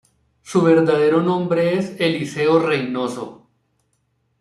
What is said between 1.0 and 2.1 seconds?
nombre es